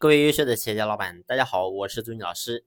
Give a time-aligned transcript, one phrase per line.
[0.00, 2.64] 各位优秀的企业家老板，大家好，我是朱军老师。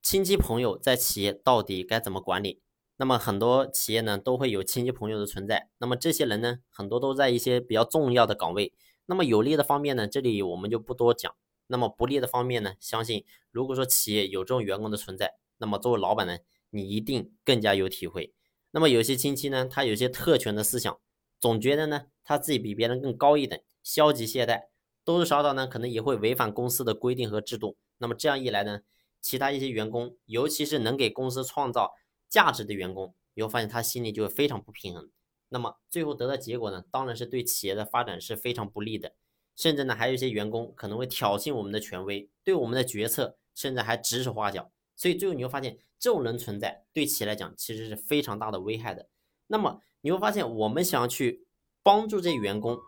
[0.00, 2.62] 亲戚朋友在企业到底该怎么管理？
[2.96, 5.68] 那么很多企业呢都会有亲戚朋友的存在。
[5.76, 8.72] 那么这些人呢，很多都在一些比较重要的岗位。
[9.04, 11.30] 那么有利的方面呢，这里我们就不多讲。
[11.66, 16.38] 那么不利的方面呢，相信如果说企业有这种员工的存在，那么作为老板呢，
[16.70, 18.32] 你一定更加有体会。
[18.70, 20.98] 那么有些亲戚呢，他有些特权的思想，
[21.38, 24.69] 总觉得呢他自己比别人更高一等，消极懈怠。
[25.10, 27.76] 多多少少呢，可能也会违反公司的规定和制度。
[27.98, 28.80] 那么这样一来呢，
[29.20, 31.94] 其他一些员工，尤其是能给公司创造
[32.28, 35.10] 价值的员工，你会发现他心里就会非常不平衡。
[35.48, 39.12] 那么最后得到结果呢，当然是对企业的发展是非常不利的。
[39.56, 44.70] 甚至呢，还有一些员工可能会挑衅我们的权威，对我们的决策甚至还指手画脚。
[44.96, 49.08] 所以最后你会发现，这种人存在对企业来讲其实是非常大的危害的。
[49.48, 51.46] 那么你会发现，我们想要去
[51.82, 52.78] 帮助这些员工，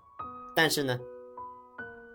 [0.57, 0.99] 但是呢？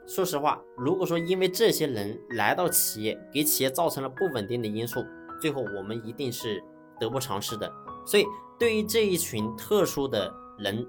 [0.07, 5.05] 说实话，如果说因为这些人来到企业，给企业造成了不稳定的因素，
[5.41, 6.63] 最后我们一定是
[6.97, 7.69] 得不偿失的。
[8.05, 8.25] 所以，
[8.57, 10.87] 对于这一群特殊的人，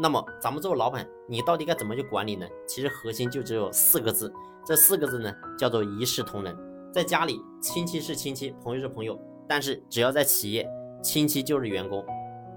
[0.00, 2.46] 那么咱们作为老板，你到底该怎么去管理呢？
[2.66, 4.32] 其实核心就只有四个字，
[4.64, 6.56] 这四个字呢叫做一视同仁。
[6.90, 10.66] 在家里，亲戚是亲戚，朋友是朋友，但是只要在企业，
[11.02, 12.02] 亲戚就是员工，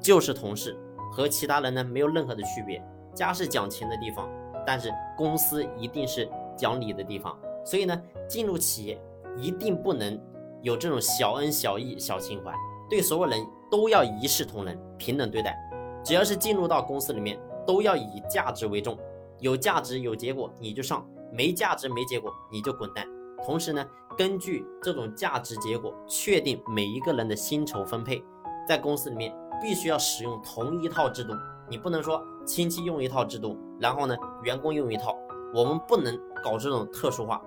[0.01, 0.73] 就是同事，
[1.11, 2.81] 和其他人呢没有任何的区别。
[3.13, 4.29] 家是讲钱的地方。
[4.67, 9.01] 但是公司一定是讲理的地方，所以呢，进入企业
[9.37, 10.19] 一定不能
[10.61, 12.53] 有这种小恩小义、小情怀，
[12.89, 13.39] 对所有人
[13.71, 15.57] 都要一视同仁、平等对待。
[16.03, 18.97] 只要是进入到公司里面，都要以价值为重，
[19.39, 23.07] 有价值有结果你就上，没价值没结果你就滚蛋。
[23.45, 23.85] 同时呢，
[24.17, 28.21] 根据这种价值结果确定每一个人的薪酬分配，
[28.67, 31.33] 在公司里面必须要使用同一套制度。
[31.69, 35.15] 你不能说亲戚用一套制度，然后呢员工用一套，
[35.53, 37.41] 我们不能搞这种特殊化。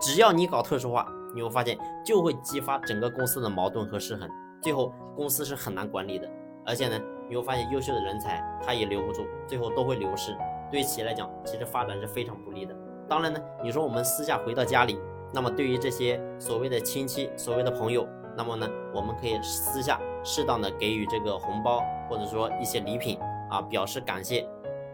[0.00, 4.28] 只要你搞特殊化，你会发现就会激发整个公司的矛盾和失衡，
[4.62, 6.28] 最后公司是很难管理的。
[6.64, 10.36] 而且呢，你会发现优秀的人才他也留不住，最后都会流失。
[10.70, 12.74] 对于企业来讲，其实发展是非常不利的。
[13.08, 14.98] 当然呢，你说我们私下回到家里，
[15.34, 23.18] 那么对于这些所谓的亲戚、所谓的朋友，那么呢，我们可以私下适当的给予这个红包，或者说一些礼品。
[23.52, 24.48] 啊，表示感谢，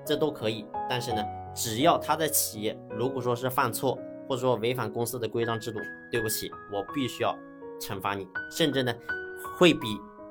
[0.05, 0.67] 这都可以。
[0.91, 1.25] 但是呢，
[1.55, 3.97] 只要他在企业，如果说是犯错，
[4.29, 5.79] 或者说违反公司的规章制度，
[6.11, 7.39] 对不起，我必须要
[7.81, 8.93] 惩罚你，甚至呢，
[9.57, 9.87] 会比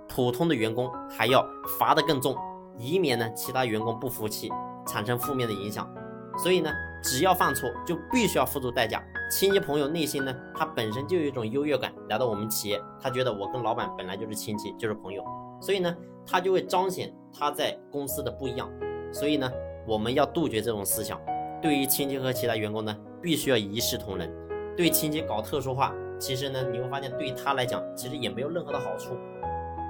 [0.10, 1.42] 普通的员工还要
[1.80, 2.36] 罚得更重，
[2.78, 4.52] 以免呢其他员工不服气，
[4.86, 5.90] 产生负面的影响。
[6.38, 6.70] 所以呢，
[7.02, 9.02] 只要犯错，就必须要付出代价。
[9.32, 15.24] 亲戚朋友内心呢，他本身就有一种优越感，来到我们企业，他觉得我跟老板本来就是亲戚，就是朋友。
[15.60, 15.96] 所以呢，
[16.26, 18.70] 他就会彰显他在公司的不一样。
[19.12, 19.52] 所以呢，
[19.88, 21.20] 我们要杜绝这种思想。
[21.62, 24.32] 对于亲戚和其他员工呢，必须要一视同仁。
[24.76, 29.14] 对亲戚搞特殊化，其实呢，你会发现对他来讲，其实也没有任何的好处。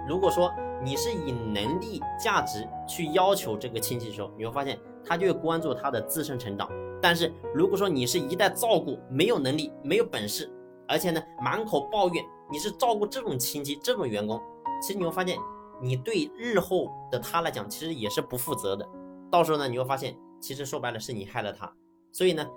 [0.07, 0.49] 如果说
[0.81, 6.69] 你是以能力、价值去要求这个亲戚的时候，你会发现他就会关注他的自身成长。
[7.01, 10.49] 但是如果说你是一代照顾没有能力、没有本事，
[10.87, 14.39] 而且呢满口抱怨，你是照顾这种亲戚、这种员工，
[14.81, 15.37] 其实你会发现。
[15.81, 18.87] 你对日后的他来讲，其实也是不负责的。
[19.31, 21.75] 到时候呢，你会发现，其实说白了是你害了他。
[22.11, 22.47] 所以呢，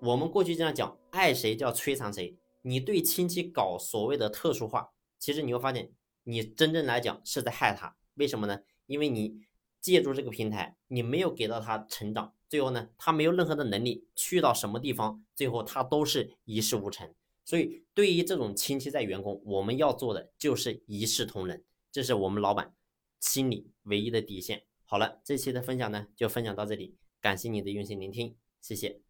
[0.00, 2.36] 我们过去这样讲，爱谁就要摧残谁。
[2.62, 5.90] 你对亲戚搞所谓的特殊化，其实你会发现，
[6.24, 7.96] 你真正来讲是在害他。
[8.14, 8.60] 为什么呢？
[8.86, 9.40] 因为你
[9.80, 17.08] 借助这个平台，你没有给到他成长，最后呢，他没有任何的能力去到什么地方，最后他都是一事无成。
[17.44, 21.64] 所以，对于这种亲戚在员工，我们要做的就是一视同仁。
[21.92, 22.74] 这是我们老板
[23.18, 24.64] 心里唯一的底线。
[24.84, 29.09] 好了，这期的分享呢就分享到这里，感谢你的用心聆听，谢谢。